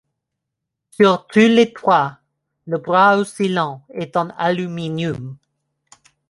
Sur 0.89 1.27
toutes 1.27 1.43
les 1.43 1.73
trois, 1.73 2.17
le 2.65 2.79
bras 2.79 3.19
oscillant 3.19 3.85
est 3.93 4.17
en 4.17 4.29
aluminium. 4.31 5.37